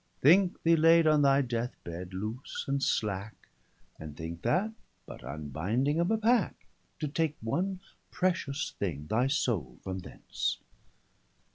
Thinke 0.19 0.63
thee 0.63 0.75
laid 0.75 1.05
on 1.05 1.21
thy 1.21 1.43
death 1.43 1.75
bed, 1.83 2.11
loose 2.11 2.65
and 2.67 2.81
slacke; 2.81 3.51
And 3.99 4.17
thinke 4.17 4.41
that, 4.41 4.71
but 5.05 5.23
unbinding 5.23 5.99
of 5.99 6.09
a 6.09 6.17
packe, 6.17 6.65
To 7.01 7.07
take 7.07 7.37
one 7.39 7.81
precious 8.09 8.71
thing, 8.79 9.05
thy 9.05 9.27
soule 9.27 9.77
from 9.83 9.99
thence. 9.99 10.57